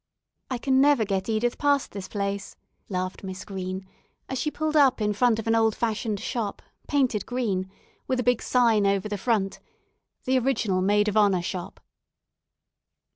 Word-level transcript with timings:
"I 0.49 0.57
can 0.57 0.81
never 0.81 1.05
get 1.05 1.29
Edith 1.29 1.59
past 1.59 1.91
this 1.91 2.07
place," 2.07 2.55
laughed 2.89 3.23
Miss 3.23 3.45
Green, 3.45 3.87
as 4.27 4.39
she 4.39 4.49
pulled 4.49 4.75
up 4.75 4.99
in 4.99 5.13
front 5.13 5.37
of 5.37 5.45
an 5.45 5.53
old 5.53 5.75
fashioned 5.75 6.19
shop, 6.19 6.63
painted 6.87 7.23
green, 7.27 7.69
with 8.07 8.19
a 8.19 8.23
big 8.23 8.41
sign 8.41 8.87
over 8.87 9.07
the 9.07 9.15
front: 9.15 9.59
"THE 10.25 10.39
ORIGINAL 10.39 10.81
MAID 10.81 11.07
OF 11.09 11.17
HONOR 11.17 11.41
SHOP." 11.43 11.79